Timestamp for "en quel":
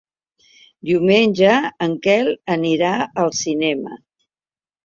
1.87-2.31